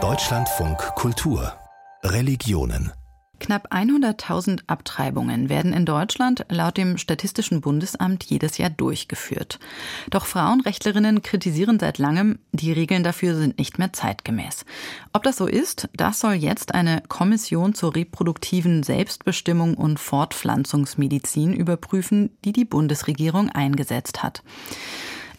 Deutschlandfunk 0.00 0.78
Kultur 0.94 1.52
Religionen 2.04 2.92
Knapp 3.40 3.72
100.000 3.72 4.60
Abtreibungen 4.68 5.48
werden 5.48 5.72
in 5.72 5.84
Deutschland 5.84 6.46
laut 6.48 6.76
dem 6.76 6.96
Statistischen 6.96 7.60
Bundesamt 7.60 8.22
jedes 8.22 8.56
Jahr 8.56 8.70
durchgeführt. 8.70 9.58
Doch 10.10 10.26
Frauenrechtlerinnen 10.26 11.22
kritisieren 11.22 11.80
seit 11.80 11.98
langem, 11.98 12.38
die 12.52 12.70
Regeln 12.70 13.02
dafür 13.02 13.34
sind 13.34 13.58
nicht 13.58 13.80
mehr 13.80 13.92
zeitgemäß. 13.92 14.64
Ob 15.12 15.24
das 15.24 15.36
so 15.36 15.48
ist, 15.48 15.88
das 15.92 16.20
soll 16.20 16.34
jetzt 16.34 16.76
eine 16.76 17.02
Kommission 17.08 17.74
zur 17.74 17.96
reproduktiven 17.96 18.84
Selbstbestimmung 18.84 19.74
und 19.74 19.98
Fortpflanzungsmedizin 19.98 21.52
überprüfen, 21.52 22.30
die 22.44 22.52
die 22.52 22.64
Bundesregierung 22.64 23.50
eingesetzt 23.50 24.22
hat. 24.22 24.44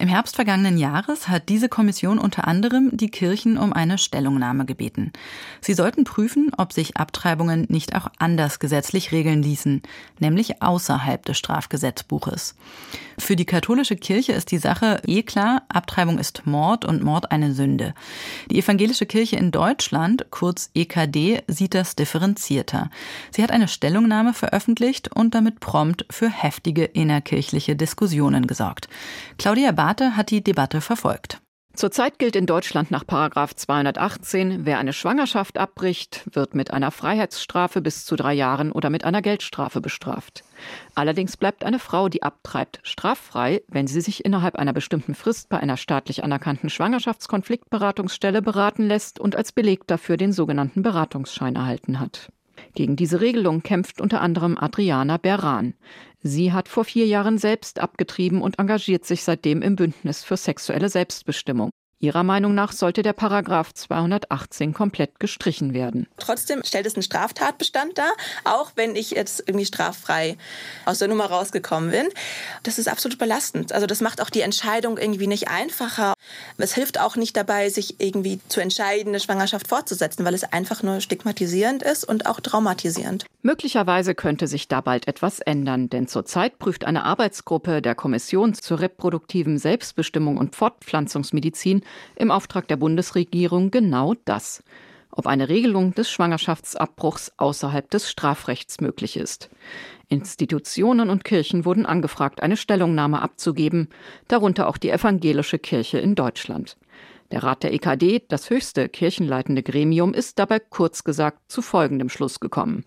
Im 0.02 0.07
Herbst 0.07 0.38
vergangenen 0.38 0.77
Jahres 0.77 1.27
hat 1.27 1.50
diese 1.50 1.68
Kommission 1.68 2.20
unter 2.20 2.47
anderem 2.47 2.89
die 2.95 3.09
Kirchen 3.09 3.57
um 3.57 3.73
eine 3.73 3.97
Stellungnahme 3.97 4.64
gebeten. 4.64 5.11
Sie 5.60 5.73
sollten 5.73 6.06
prüfen, 6.06 6.51
ob 6.57 6.71
sich 6.71 6.96
Abtreibungen 6.96 7.65
nicht 7.68 7.93
auch 7.93 8.07
anders 8.18 8.59
gesetzlich 8.59 9.11
regeln 9.11 9.43
ließen, 9.43 9.82
nämlich 10.20 10.64
außerhalb 10.64 11.25
des 11.25 11.37
Strafgesetzbuches. 11.37 12.56
Für 13.18 13.36
die 13.36 13.46
katholische 13.46 13.97
Kirche 13.97 14.32
ist 14.32 14.51
die 14.51 14.57
Sache 14.57 15.01
eh 15.06 15.23
klar, 15.23 15.64
Abtreibung 15.68 16.18
ist 16.18 16.47
Mord 16.47 16.86
und 16.86 17.04
Mord 17.04 17.34
eine 17.34 17.54
Sünde. 17.54 17.93
Die 18.50 18.59
evangelische 18.59 19.06
Kirche 19.06 19.36
in 19.36 19.51
Deutschland, 19.51 20.28
kurz 20.31 20.71
EKD, 20.73 21.43
sieht 21.47 21.73
das 21.73 21.97
differenzierter. 21.97 22.89
Sie 23.31 23.43
hat 23.43 23.51
eine 23.51 23.68
Stellungnahme 23.68 24.34
veröffentlicht 24.34 25.14
und 25.14 25.36
damit 25.36 25.59
prompt 25.59 26.06
für 26.09 26.29
heftige 26.29 26.86
innerkirchliche 26.86 27.75
Diskussionen 27.75 28.47
gesorgt. 28.47 28.87
Claudia 29.37 29.75
Barthe 29.89 30.16
hat 30.16 30.29
die 30.29 30.43
Debatte 30.43 30.82
verfolgt. 30.82 31.42
Zurzeit 31.74 32.20
gilt 32.20 32.36
in 32.36 32.45
Deutschland 32.45 32.92
nach 32.92 33.06
218, 33.06 34.64
wer 34.64 34.78
eine 34.78 34.94
Schwangerschaft 34.94 35.58
abbricht, 35.58 36.30
wird 36.31 36.54
mit 36.54 36.70
einer 36.70 36.92
Freiheitsstrafe 36.92 37.81
bis 37.81 38.06
zu 38.06 38.16
drei 38.16 38.36
Jahren 38.36 38.72
oder 38.72 38.92
mit 38.92 39.04
einer 39.04 39.23
Geldstrafe 39.23 39.81
bestraft. 39.81 40.44
Allerdings 40.94 41.38
bleibt 41.38 41.64
eine 41.64 41.80
Frau, 41.80 42.08
die 42.08 42.22
abtreibt, 42.22 42.81
straffrei, 42.84 43.64
wenn 43.68 43.88
sie 43.88 44.02
sich 44.02 44.23
innerhalb 44.23 44.58
einer 44.58 44.73
bestimmten 44.73 45.16
Frist 45.16 45.50
bei 45.50 45.59
einer 45.59 45.76
staatlich 45.76 46.24
anerkannten 46.24 46.70
Schwangerschaftskonfliktberatungsstelle 46.70 48.44
beraten 48.44 48.84
lässt 48.86 49.20
und 49.20 49.36
als 49.36 49.52
Beleg 49.52 49.88
dafür 49.88 50.18
den 50.18 50.34
sogenannten 50.34 50.84
Beratungsschein 50.84 51.56
erhalten 51.56 52.00
hat. 52.00 52.30
Gegen 52.76 52.96
diese 52.96 53.22
Regelung 53.22 53.64
kämpft 53.64 54.02
unter 54.02 54.22
anderem 54.22 54.58
Adriana 54.58 55.18
Beran. 55.18 55.74
Sie 56.22 56.52
hat 56.52 56.67
vor 56.67 56.84
vier 56.84 57.06
Jahren 57.06 57.38
selbst 57.38 57.80
abgetrieben 57.80 58.42
und 58.42 58.59
engagiert 58.59 59.06
sich 59.06 59.23
seitdem 59.23 59.62
im 59.62 59.75
Bündnis 59.75 60.23
für 60.23 60.36
sexuelle 60.36 60.89
Selbstbestimmung. 60.89 61.70
Ihrer 62.02 62.23
Meinung 62.23 62.56
nach 62.56 62.72
sollte 62.72 63.03
der 63.03 63.12
Paragraph 63.12 63.73
218 63.73 64.73
komplett 64.73 65.20
gestrichen 65.20 65.73
werden. 65.73 66.08
Trotzdem 66.17 66.64
stellt 66.64 66.86
es 66.86 66.95
einen 66.95 67.03
Straftatbestand 67.03 67.97
dar, 67.97 68.12
auch 68.45 68.72
wenn 68.75 68.95
ich 68.95 69.12
jetzt 69.12 69.44
irgendwie 69.45 69.66
straffrei 69.66 70.38
aus 70.86 71.00
der 71.00 71.09
Nummer 71.09 71.25
rausgekommen 71.25 71.92
bin. 71.92 72.08
Das 72.64 72.80
ist 72.80 72.88
absolut 72.88 73.17
belastend. 73.17 73.73
Also 73.73 73.86
das 73.86 74.00
macht 74.00 74.22
auch 74.22 74.30
die 74.30 74.40
Entscheidung 74.40 74.97
irgendwie 74.97 75.28
nicht 75.28 75.50
einfacher. 75.50 76.14
Es 76.58 76.73
hilft 76.73 77.02
auch 77.02 77.17
nicht 77.17 77.36
dabei, 77.36 77.67
sich 77.70 78.00
irgendwie 78.00 78.40
zu 78.47 78.62
entscheiden, 78.62 79.09
eine 79.09 79.20
Schwangerschaft 79.20 79.67
fortzusetzen, 79.67 80.23
weil 80.23 80.34
es 80.34 80.45
einfach 80.45 80.84
nur 80.84 81.02
stigmatisierend 81.02 81.84
ist 81.84 82.06
und 82.06 82.28
auch 82.28 82.40
traumatisierend. 82.40 83.25
Möglicherweise 83.42 84.16
könnte 84.16 84.48
sich 84.48 84.68
da 84.68 84.82
bald 84.82 85.08
etwas 85.08 85.40
ändern, 85.40 85.90
denn 85.90 86.08
zurzeit 86.08 86.59
prüft 86.59 86.84
eine 86.84 87.06
Arbeitsgruppe 87.06 87.81
der 87.81 87.96
Kommission 87.96 88.54
zur 88.54 88.81
reproduktiven 88.81 89.58
Selbstbestimmung 89.58 90.36
und 90.36 90.58
Fortpflanzungsmedizin 90.58 91.84
im 92.18 92.31
Auftrag 92.31 92.68
der 92.68 92.76
Bundesregierung 92.76 93.72
genau 93.72 94.14
das, 94.26 94.62
ob 95.09 95.26
eine 95.26 95.48
Regelung 95.48 95.94
des 95.94 96.12
Schwangerschaftsabbruchs 96.12 97.31
außerhalb 97.38 97.90
des 97.90 98.09
Strafrechts 98.09 98.81
möglich 98.81 99.16
ist. 99.16 99.50
Institutionen 100.09 101.09
und 101.09 101.24
Kirchen 101.24 101.63
wurden 101.63 101.86
angefragt, 101.86 102.44
eine 102.44 102.58
Stellungnahme 102.58 103.22
abzugeben, 103.22 103.88
darunter 104.28 104.68
auch 104.68 104.78
die 104.78 104.90
evangelische 104.90 105.59
Kirche 105.59 106.00
in 106.00 106.13
Deutschland. 106.16 106.75
Der 107.31 107.44
Rat 107.44 107.63
der 107.63 107.74
EKD, 107.74 108.24
das 108.28 108.50
höchste 108.50 108.90
kirchenleitende 108.90 109.63
Gremium, 109.63 110.13
ist 110.13 110.40
dabei 110.40 110.59
kurz 110.59 111.06
gesagt 111.06 111.40
zu 111.47 111.62
folgendem 111.62 112.09
Schluss 112.09 112.42
gekommen. 112.42 112.84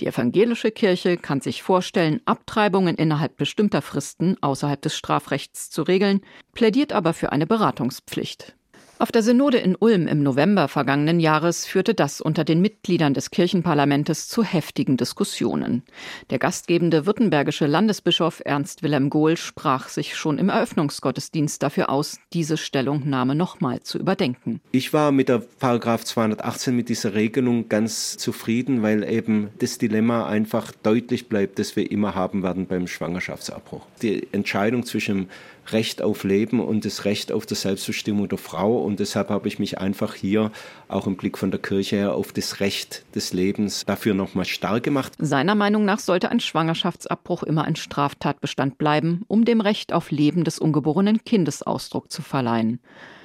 Die 0.00 0.06
evangelische 0.06 0.70
Kirche 0.70 1.16
kann 1.16 1.40
sich 1.40 1.62
vorstellen, 1.62 2.20
Abtreibungen 2.24 2.96
innerhalb 2.96 3.36
bestimmter 3.36 3.82
Fristen 3.82 4.36
außerhalb 4.40 4.80
des 4.80 4.96
Strafrechts 4.96 5.70
zu 5.70 5.82
regeln, 5.82 6.20
plädiert 6.52 6.92
aber 6.92 7.14
für 7.14 7.32
eine 7.32 7.46
Beratungspflicht. 7.46 8.57
Auf 9.00 9.12
der 9.12 9.22
Synode 9.22 9.58
in 9.58 9.76
Ulm 9.76 10.08
im 10.08 10.24
November 10.24 10.66
vergangenen 10.66 11.20
Jahres 11.20 11.64
führte 11.64 11.94
das 11.94 12.20
unter 12.20 12.42
den 12.42 12.60
Mitgliedern 12.60 13.14
des 13.14 13.30
Kirchenparlamentes 13.30 14.26
zu 14.26 14.42
heftigen 14.42 14.96
Diskussionen. 14.96 15.84
Der 16.30 16.40
gastgebende 16.40 17.06
württembergische 17.06 17.68
Landesbischof 17.68 18.42
Ernst 18.44 18.82
Wilhelm 18.82 19.08
Gohl 19.08 19.36
sprach 19.36 19.88
sich 19.88 20.16
schon 20.16 20.38
im 20.38 20.48
Eröffnungsgottesdienst 20.48 21.62
dafür 21.62 21.90
aus, 21.90 22.18
diese 22.32 22.56
Stellungnahme 22.56 23.36
nochmal 23.36 23.80
zu 23.84 24.00
überdenken. 24.00 24.60
Ich 24.72 24.92
war 24.92 25.12
mit 25.12 25.28
der 25.28 25.44
Paragraph 25.60 26.02
218 26.02 26.74
mit 26.74 26.88
dieser 26.88 27.14
Regelung 27.14 27.68
ganz 27.68 28.16
zufrieden, 28.16 28.82
weil 28.82 29.08
eben 29.08 29.50
das 29.60 29.78
Dilemma 29.78 30.26
einfach 30.26 30.72
deutlich 30.72 31.28
bleibt, 31.28 31.60
das 31.60 31.76
wir 31.76 31.88
immer 31.88 32.16
haben 32.16 32.42
werden 32.42 32.66
beim 32.66 32.88
Schwangerschaftsabbruch. 32.88 33.86
Die 34.02 34.26
Entscheidung 34.32 34.84
zwischen 34.84 35.28
Recht 35.72 36.02
auf 36.02 36.24
Leben 36.24 36.60
und 36.60 36.84
das 36.84 37.04
Recht 37.04 37.32
auf 37.32 37.46
die 37.46 37.54
Selbstbestimmung 37.54 38.28
der 38.28 38.38
Frau. 38.38 38.78
Und 38.78 39.00
deshalb 39.00 39.28
habe 39.30 39.48
ich 39.48 39.58
mich 39.58 39.78
einfach 39.78 40.14
hier 40.14 40.50
auch 40.88 41.06
im 41.06 41.16
Blick 41.16 41.38
von 41.38 41.50
der 41.50 41.60
Kirche 41.60 41.96
her 41.96 42.14
auf 42.14 42.32
das 42.32 42.60
Recht 42.60 43.04
des 43.14 43.32
Lebens 43.32 43.84
dafür 43.86 44.14
nochmal 44.14 44.44
stark 44.44 44.82
gemacht. 44.82 45.12
Seiner 45.18 45.54
Meinung 45.54 45.84
nach 45.84 45.98
sollte 45.98 46.30
ein 46.30 46.40
Schwangerschaftsabbruch 46.40 47.42
immer 47.42 47.64
ein 47.64 47.76
Straftatbestand 47.76 48.78
bleiben, 48.78 49.22
um 49.28 49.44
dem 49.44 49.60
Recht 49.60 49.92
auf 49.92 50.10
Leben 50.10 50.44
des 50.44 50.58
ungeborenen 50.58 51.24
Kindes 51.24 51.62
Ausdruck 51.62 52.10
zu 52.10 52.22
verleihen. 52.22 52.80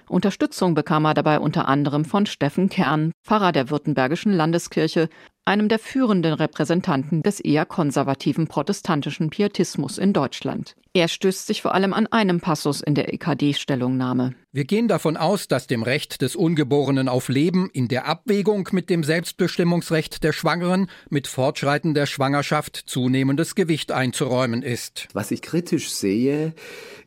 Unterstützung 0.09 0.75
bekam 0.75 1.05
er 1.05 1.13
dabei 1.13 1.39
unter 1.39 1.67
anderem 1.67 2.05
von 2.05 2.25
Steffen 2.25 2.69
Kern, 2.69 3.13
Pfarrer 3.23 3.51
der 3.51 3.69
Württembergischen 3.69 4.33
Landeskirche, 4.33 5.09
einem 5.45 5.67
der 5.67 5.79
führenden 5.79 6.33
Repräsentanten 6.33 7.21
des 7.23 7.39
eher 7.39 7.65
konservativen 7.65 8.47
protestantischen 8.47 9.29
Pietismus 9.29 9.97
in 9.97 10.13
Deutschland. 10.13 10.75
Er 10.95 11.07
stößt 11.07 11.47
sich 11.47 11.63
vor 11.63 11.73
allem 11.73 11.91
an 11.91 12.05
einem 12.07 12.39
Passus 12.39 12.81
in 12.81 12.93
der 12.93 13.11
EKD-Stellungnahme. 13.11 14.35
Wir 14.51 14.63
gehen 14.63 14.87
davon 14.87 15.17
aus, 15.17 15.47
dass 15.47 15.65
dem 15.65 15.81
Recht 15.81 16.21
des 16.21 16.35
Ungeborenen 16.35 17.09
auf 17.09 17.29
Leben 17.29 17.69
in 17.73 17.87
der 17.87 18.05
Abwägung 18.05 18.69
mit 18.71 18.91
dem 18.91 19.03
Selbstbestimmungsrecht 19.03 20.23
der 20.23 20.33
Schwangeren 20.33 20.91
mit 21.09 21.27
Fortschreiten 21.27 21.95
der 21.95 22.05
Schwangerschaft 22.05 22.75
zunehmendes 22.85 23.55
Gewicht 23.55 23.91
einzuräumen 23.91 24.61
ist. 24.61 25.07
Was 25.13 25.31
ich 25.31 25.41
kritisch 25.41 25.89
sehe, 25.89 26.53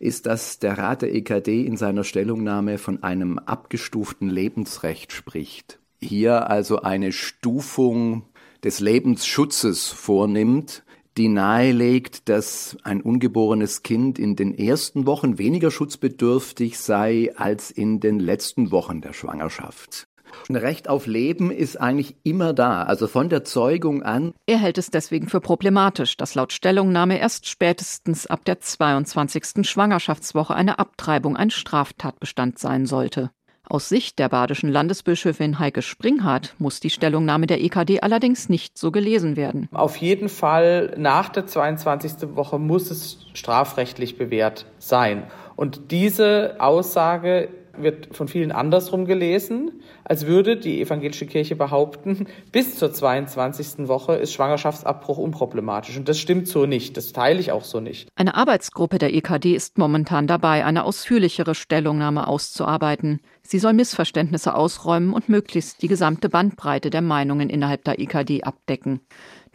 ist, 0.00 0.26
dass 0.26 0.58
der 0.58 0.76
Rat 0.78 1.02
der 1.02 1.14
EKD 1.14 1.64
in 1.64 1.76
seiner 1.76 2.02
Stellungnahme 2.02 2.78
von 2.78 3.04
einem 3.04 3.38
abgestuften 3.38 4.28
Lebensrecht 4.28 5.12
spricht 5.12 5.78
hier 6.06 6.48
also 6.48 6.80
eine 6.80 7.12
Stufung 7.12 8.24
des 8.64 8.80
Lebensschutzes 8.80 9.88
vornimmt, 9.88 10.84
die 11.16 11.28
nahelegt, 11.28 12.28
dass 12.28 12.76
ein 12.82 13.00
ungeborenes 13.00 13.82
Kind 13.82 14.18
in 14.18 14.36
den 14.36 14.56
ersten 14.56 15.06
Wochen 15.06 15.38
weniger 15.38 15.70
schutzbedürftig 15.70 16.78
sei 16.78 17.32
als 17.36 17.70
in 17.70 18.00
den 18.00 18.20
letzten 18.20 18.70
Wochen 18.70 19.00
der 19.00 19.12
Schwangerschaft. 19.12 20.08
Ein 20.48 20.56
Recht 20.56 20.88
auf 20.88 21.06
Leben 21.06 21.50
ist 21.50 21.80
eigentlich 21.80 22.16
immer 22.22 22.52
da, 22.52 22.82
also 22.82 23.08
von 23.08 23.28
der 23.28 23.44
Zeugung 23.44 24.02
an. 24.02 24.32
Er 24.46 24.58
hält 24.58 24.78
es 24.78 24.90
deswegen 24.90 25.28
für 25.28 25.40
problematisch, 25.40 26.16
dass 26.16 26.34
laut 26.34 26.52
Stellungnahme 26.52 27.18
erst 27.18 27.48
spätestens 27.48 28.26
ab 28.26 28.44
der 28.44 28.60
22. 28.60 29.66
Schwangerschaftswoche 29.68 30.54
eine 30.54 30.78
Abtreibung 30.78 31.36
ein 31.36 31.50
Straftatbestand 31.50 32.58
sein 32.58 32.86
sollte. 32.86 33.30
Aus 33.68 33.88
Sicht 33.88 34.20
der 34.20 34.28
badischen 34.28 34.70
Landesbischöfin 34.70 35.58
Heike 35.58 35.82
Springhardt 35.82 36.54
muss 36.58 36.78
die 36.78 36.90
Stellungnahme 36.90 37.48
der 37.48 37.60
EKD 37.60 38.00
allerdings 38.00 38.48
nicht 38.48 38.78
so 38.78 38.92
gelesen 38.92 39.36
werden. 39.36 39.68
Auf 39.72 39.96
jeden 39.96 40.28
Fall 40.28 40.94
nach 40.96 41.28
der 41.30 41.46
22. 41.46 42.36
Woche 42.36 42.60
muss 42.60 42.92
es 42.92 43.18
strafrechtlich 43.34 44.18
bewährt 44.18 44.66
sein. 44.78 45.24
Und 45.56 45.90
diese 45.90 46.56
Aussage 46.58 47.48
wird 47.78 48.14
von 48.14 48.28
vielen 48.28 48.52
andersrum 48.52 49.04
gelesen, 49.04 49.82
als 50.04 50.26
würde 50.26 50.56
die 50.56 50.80
evangelische 50.80 51.26
Kirche 51.26 51.56
behaupten, 51.56 52.26
bis 52.52 52.76
zur 52.76 52.92
22. 52.92 53.88
Woche 53.88 54.14
ist 54.14 54.32
Schwangerschaftsabbruch 54.32 55.18
unproblematisch. 55.18 55.96
Und 55.96 56.08
das 56.08 56.18
stimmt 56.18 56.48
so 56.48 56.66
nicht. 56.66 56.96
Das 56.96 57.12
teile 57.12 57.40
ich 57.40 57.52
auch 57.52 57.64
so 57.64 57.80
nicht. 57.80 58.08
Eine 58.16 58.34
Arbeitsgruppe 58.34 58.98
der 58.98 59.14
EKD 59.14 59.54
ist 59.54 59.78
momentan 59.78 60.26
dabei, 60.26 60.64
eine 60.64 60.84
ausführlichere 60.84 61.54
Stellungnahme 61.54 62.26
auszuarbeiten. 62.26 63.20
Sie 63.42 63.58
soll 63.58 63.74
Missverständnisse 63.74 64.54
ausräumen 64.54 65.12
und 65.12 65.28
möglichst 65.28 65.82
die 65.82 65.88
gesamte 65.88 66.28
Bandbreite 66.28 66.90
der 66.90 67.02
Meinungen 67.02 67.48
innerhalb 67.48 67.84
der 67.84 68.00
EKD 68.00 68.42
abdecken. 68.42 69.00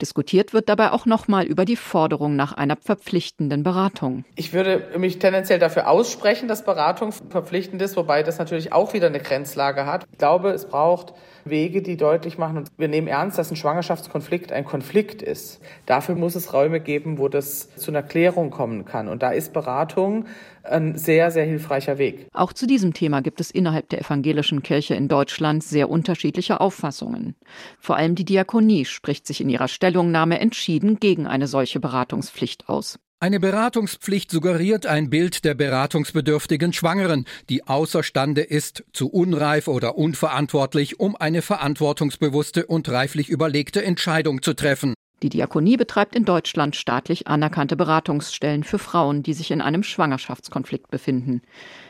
Diskutiert 0.01 0.53
wird 0.53 0.67
dabei 0.67 0.91
auch 0.91 1.05
nochmal 1.05 1.45
über 1.45 1.63
die 1.63 1.75
Forderung 1.75 2.35
nach 2.35 2.53
einer 2.53 2.75
verpflichtenden 2.75 3.61
Beratung. 3.61 4.25
Ich 4.35 4.51
würde 4.51 4.83
mich 4.97 5.19
tendenziell 5.19 5.59
dafür 5.59 5.87
aussprechen, 5.87 6.47
dass 6.47 6.65
Beratung 6.65 7.11
verpflichtend 7.11 7.81
ist, 7.81 7.95
wobei 7.95 8.23
das 8.23 8.39
natürlich 8.39 8.73
auch 8.73 8.93
wieder 8.93 9.07
eine 9.07 9.19
Grenzlage 9.19 9.85
hat. 9.85 10.05
Ich 10.11 10.17
glaube, 10.17 10.49
es 10.49 10.65
braucht 10.65 11.13
Wege, 11.45 11.81
die 11.81 11.97
deutlich 11.97 12.37
machen, 12.37 12.57
und 12.57 12.67
wir 12.77 12.87
nehmen 12.87 13.07
ernst, 13.07 13.37
dass 13.37 13.51
ein 13.51 13.55
Schwangerschaftskonflikt 13.55 14.51
ein 14.51 14.65
Konflikt 14.65 15.21
ist. 15.21 15.61
Dafür 15.85 16.15
muss 16.15 16.35
es 16.35 16.53
Räume 16.53 16.79
geben, 16.79 17.17
wo 17.17 17.27
das 17.27 17.73
zu 17.75 17.91
einer 17.91 18.03
Klärung 18.03 18.49
kommen 18.51 18.85
kann. 18.85 19.07
Und 19.07 19.23
da 19.23 19.31
ist 19.31 19.53
Beratung 19.53 20.25
ein 20.63 20.95
sehr, 20.97 21.31
sehr 21.31 21.45
hilfreicher 21.45 21.97
Weg. 21.97 22.27
Auch 22.33 22.53
zu 22.53 22.67
diesem 22.67 22.93
Thema 22.93 23.21
gibt 23.21 23.41
es 23.41 23.49
innerhalb 23.49 23.89
der 23.89 24.01
evangelischen 24.01 24.61
Kirche 24.61 24.93
in 24.93 25.07
Deutschland 25.07 25.63
sehr 25.63 25.89
unterschiedliche 25.89 26.61
Auffassungen. 26.61 27.35
Vor 27.79 27.95
allem 27.95 28.15
die 28.15 28.25
Diakonie 28.25 28.85
spricht 28.85 29.25
sich 29.25 29.41
in 29.41 29.49
ihrer 29.49 29.67
Stellungnahme 29.91 30.39
entschieden 30.39 31.01
gegen 31.01 31.27
eine 31.27 31.47
solche 31.47 31.81
Beratungspflicht 31.81 32.69
aus. 32.69 32.97
Eine 33.19 33.41
Beratungspflicht 33.41 34.31
suggeriert 34.31 34.85
ein 34.85 35.09
Bild 35.09 35.43
der 35.43 35.53
beratungsbedürftigen 35.53 36.71
Schwangeren, 36.71 37.25
die 37.49 37.67
außerstande 37.67 38.41
ist, 38.41 38.85
zu 38.93 39.09
unreif 39.09 39.67
oder 39.67 39.97
unverantwortlich, 39.97 41.01
um 41.01 41.17
eine 41.17 41.41
verantwortungsbewusste 41.41 42.65
und 42.67 42.87
reiflich 42.87 43.27
überlegte 43.27 43.83
Entscheidung 43.83 44.41
zu 44.41 44.53
treffen. 44.53 44.93
Die 45.23 45.29
Diakonie 45.29 45.75
betreibt 45.75 46.15
in 46.15 46.23
Deutschland 46.23 46.77
staatlich 46.77 47.27
anerkannte 47.27 47.75
Beratungsstellen 47.75 48.63
für 48.63 48.79
Frauen, 48.79 49.23
die 49.23 49.33
sich 49.33 49.51
in 49.51 49.59
einem 49.59 49.83
Schwangerschaftskonflikt 49.83 50.89
befinden. 50.89 51.41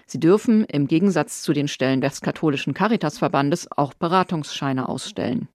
Sie 0.07 0.19
dürfen 0.19 0.65
im 0.65 0.87
Gegensatz 0.87 1.43
zu 1.43 1.53
den 1.53 1.67
Stellen 1.67 2.01
des 2.01 2.19
katholischen 2.21 2.73
Caritasverbandes 2.73 3.69
auch 3.71 3.93
Beratungsscheine 3.93 4.89
ausstellen. 4.89 5.47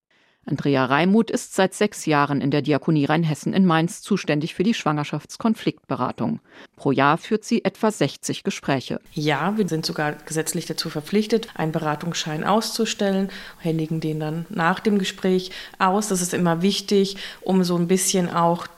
Andrea 0.49 0.85
Reimuth 0.85 1.33
ist 1.33 1.55
seit 1.55 1.75
sechs 1.75 2.07
Jahren 2.07 2.41
in 2.41 2.53
der 2.53 2.63
Diakonie 2.63 3.05
Rheinhessen 3.05 3.53
in 3.53 3.67
Mainz 3.67 4.01
zuständig 4.01 4.55
für 4.55 4.63
die 4.63 4.75
Schwangerschaftskonfliktberatung. 4.75 6.39
Pro 6.77 6.93
Jahr 6.93 7.19
führt 7.19 7.45
sie 7.45 7.65
etwa 7.65 7.91
60 7.91 8.45
Gespräche. 8.45 9.01
Ja, 9.13 9.59
wir 9.59 9.67
sind 9.67 9.85
sogar 9.85 10.13
gesetzlich 10.13 10.67
dazu 10.67 10.89
verpflichtet, 10.89 11.49
einen 11.57 11.73
Beratungsschein 11.73 12.45
auszustellen, 12.45 13.29
händigen 13.59 14.01
den 14.01 14.21
dann 14.21 14.47
nach 14.49 14.79
dem 14.79 15.01
Gespräch 15.01 15.51
aus. 15.81 16.09
Das 16.09 16.23
ist 16.23 16.33
immer 16.33 16.63
wichtig, 16.63 17.17
um 17.41 17.65
so 17.65 17.77
ein 17.77 17.89
bisschen 17.89 18.31
auch 18.31 18.69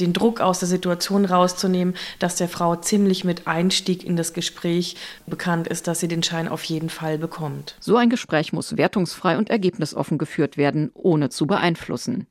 den 0.00 0.12
Druck 0.12 0.40
aus 0.40 0.58
der 0.58 0.68
Situation 0.68 1.24
rauszunehmen, 1.24 1.94
dass 2.18 2.36
der 2.36 2.48
Frau 2.48 2.76
ziemlich 2.76 3.24
mit 3.24 3.46
Einstieg 3.46 4.04
in 4.04 4.16
das 4.16 4.32
Gespräch 4.32 4.96
bekannt 5.26 5.68
ist, 5.68 5.86
dass 5.86 6.00
sie 6.00 6.08
den 6.08 6.22
Schein 6.22 6.48
auf 6.48 6.64
jeden 6.64 6.88
Fall 6.88 7.18
bekommt. 7.18 7.76
So 7.80 7.96
ein 7.96 8.10
Gespräch 8.10 8.52
muss 8.52 8.76
wertungsfrei 8.76 9.38
und 9.38 9.50
ergebnisoffen 9.50 10.18
geführt 10.18 10.56
werden, 10.56 10.90
ohne 10.94 11.28
zu 11.30 11.46
beeinflussen. 11.46 12.26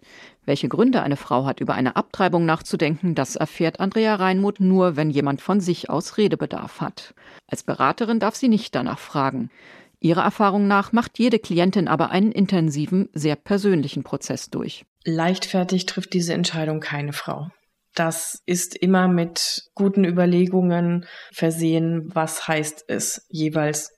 Welche 0.45 0.67
Gründe 0.67 1.03
eine 1.03 1.17
Frau 1.17 1.45
hat, 1.45 1.59
über 1.59 1.75
eine 1.75 1.95
Abtreibung 1.95 2.45
nachzudenken, 2.45 3.13
das 3.13 3.35
erfährt 3.35 3.79
Andrea 3.79 4.15
Reinmuth 4.15 4.59
nur, 4.59 4.95
wenn 4.95 5.11
jemand 5.11 5.41
von 5.41 5.61
sich 5.61 5.89
aus 5.89 6.17
Redebedarf 6.17 6.81
hat. 6.81 7.13
Als 7.47 7.61
Beraterin 7.63 8.19
darf 8.19 8.35
sie 8.35 8.47
nicht 8.47 8.73
danach 8.73 8.99
fragen. 8.99 9.51
Ihrer 9.99 10.23
Erfahrung 10.23 10.67
nach 10.67 10.91
macht 10.91 11.19
jede 11.19 11.39
Klientin 11.39 11.87
aber 11.87 12.09
einen 12.09 12.31
intensiven, 12.31 13.09
sehr 13.13 13.35
persönlichen 13.35 14.03
Prozess 14.03 14.49
durch. 14.49 14.85
Leichtfertig 15.03 15.85
trifft 15.85 16.13
diese 16.13 16.33
Entscheidung 16.33 16.79
keine 16.79 17.13
Frau. 17.13 17.51
Das 17.99 18.41
ist 18.45 18.77
immer 18.77 19.09
mit 19.09 19.69
guten 19.75 20.05
Überlegungen 20.05 21.05
versehen, 21.33 22.09
was 22.15 22.47
heißt 22.47 22.85
es 22.87 23.27
jeweils, 23.27 23.91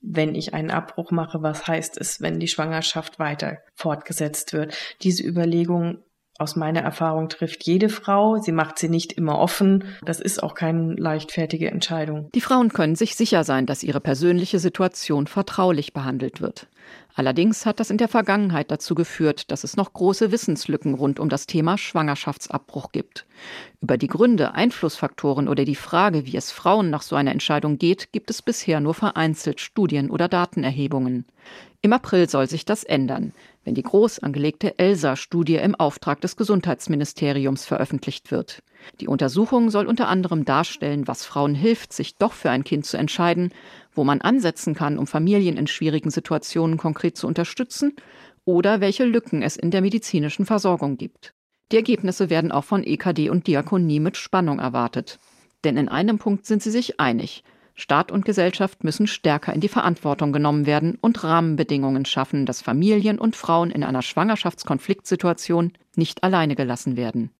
wenn 0.00 0.34
ich 0.34 0.54
einen 0.54 0.72
Abbruch 0.72 1.12
mache, 1.12 1.40
was 1.40 1.68
heißt 1.68 1.96
es, 1.98 2.20
wenn 2.20 2.40
die 2.40 2.48
Schwangerschaft 2.48 3.20
weiter 3.20 3.58
fortgesetzt 3.76 4.54
wird. 4.54 4.76
Diese 5.02 5.22
Überlegung 5.22 6.02
aus 6.38 6.56
meiner 6.56 6.80
Erfahrung 6.80 7.28
trifft 7.28 7.64
jede 7.64 7.88
Frau. 7.88 8.38
Sie 8.38 8.50
macht 8.50 8.78
sie 8.78 8.88
nicht 8.88 9.12
immer 9.12 9.38
offen. 9.38 9.84
Das 10.04 10.20
ist 10.20 10.42
auch 10.42 10.54
keine 10.54 10.94
leichtfertige 10.94 11.70
Entscheidung. 11.70 12.28
Die 12.34 12.40
Frauen 12.40 12.70
können 12.70 12.96
sich 12.96 13.14
sicher 13.14 13.44
sein, 13.44 13.66
dass 13.66 13.84
ihre 13.84 14.00
persönliche 14.00 14.58
Situation 14.58 15.28
vertraulich 15.28 15.92
behandelt 15.92 16.40
wird. 16.40 16.66
Allerdings 17.16 17.64
hat 17.64 17.78
das 17.78 17.90
in 17.90 17.98
der 17.98 18.08
Vergangenheit 18.08 18.72
dazu 18.72 18.96
geführt, 18.96 19.52
dass 19.52 19.62
es 19.62 19.76
noch 19.76 19.92
große 19.92 20.32
Wissenslücken 20.32 20.94
rund 20.94 21.20
um 21.20 21.28
das 21.28 21.46
Thema 21.46 21.78
Schwangerschaftsabbruch 21.78 22.90
gibt. 22.90 23.24
Über 23.80 23.96
die 23.96 24.08
Gründe, 24.08 24.54
Einflussfaktoren 24.54 25.46
oder 25.46 25.64
die 25.64 25.76
Frage, 25.76 26.26
wie 26.26 26.36
es 26.36 26.50
Frauen 26.50 26.90
nach 26.90 27.02
so 27.02 27.14
einer 27.14 27.30
Entscheidung 27.30 27.78
geht, 27.78 28.10
gibt 28.12 28.30
es 28.30 28.42
bisher 28.42 28.80
nur 28.80 28.94
vereinzelt 28.94 29.60
Studien 29.60 30.10
oder 30.10 30.26
Datenerhebungen. 30.26 31.24
Im 31.82 31.92
April 31.92 32.28
soll 32.28 32.48
sich 32.48 32.64
das 32.64 32.82
ändern, 32.82 33.32
wenn 33.64 33.74
die 33.74 33.82
groß 33.82 34.20
angelegte 34.20 34.78
ELSA-Studie 34.78 35.56
im 35.56 35.74
Auftrag 35.74 36.20
des 36.20 36.36
Gesundheitsministeriums 36.36 37.64
veröffentlicht 37.64 38.30
wird. 38.30 38.62
Die 39.00 39.08
Untersuchung 39.08 39.70
soll 39.70 39.86
unter 39.86 40.08
anderem 40.08 40.44
darstellen, 40.44 41.08
was 41.08 41.24
Frauen 41.24 41.54
hilft, 41.54 41.92
sich 41.92 42.16
doch 42.16 42.32
für 42.32 42.50
ein 42.50 42.64
Kind 42.64 42.86
zu 42.86 42.96
entscheiden, 42.96 43.52
wo 43.92 44.04
man 44.04 44.20
ansetzen 44.20 44.74
kann, 44.74 44.98
um 44.98 45.06
Familien 45.06 45.56
in 45.56 45.66
schwierigen 45.66 46.10
Situationen 46.10 46.76
konkret 46.76 47.16
zu 47.16 47.26
unterstützen 47.26 47.94
oder 48.44 48.80
welche 48.80 49.04
Lücken 49.04 49.42
es 49.42 49.56
in 49.56 49.70
der 49.70 49.80
medizinischen 49.80 50.46
Versorgung 50.46 50.96
gibt. 50.96 51.34
Die 51.72 51.76
Ergebnisse 51.76 52.28
werden 52.28 52.52
auch 52.52 52.64
von 52.64 52.84
EKD 52.84 53.30
und 53.30 53.46
Diakonie 53.46 54.00
mit 54.00 54.16
Spannung 54.16 54.58
erwartet. 54.58 55.18
Denn 55.64 55.78
in 55.78 55.88
einem 55.88 56.18
Punkt 56.18 56.44
sind 56.44 56.62
sie 56.62 56.70
sich 56.70 57.00
einig. 57.00 57.42
Staat 57.74 58.12
und 58.12 58.24
Gesellschaft 58.24 58.84
müssen 58.84 59.06
stärker 59.06 59.52
in 59.52 59.60
die 59.60 59.68
Verantwortung 59.68 60.32
genommen 60.32 60.64
werden 60.66 60.96
und 61.00 61.24
Rahmenbedingungen 61.24 62.04
schaffen, 62.04 62.46
dass 62.46 62.62
Familien 62.62 63.18
und 63.18 63.34
Frauen 63.34 63.70
in 63.70 63.82
einer 63.82 64.02
Schwangerschaftskonfliktsituation 64.02 65.72
nicht 65.96 66.22
alleine 66.22 66.54
gelassen 66.54 66.96
werden. 66.96 67.30